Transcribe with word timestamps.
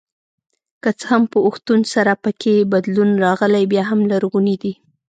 که 0.83 0.89
څه 0.99 1.05
هم 1.11 1.23
په 1.31 1.37
اوښتون 1.47 1.79
سره 1.93 2.13
پکې 2.23 2.55
بدلون 2.73 3.09
راغلی 3.25 3.63
بیا 3.71 3.83
هم 3.91 3.99
لرغوني 4.11 4.55
دي. 4.63 4.73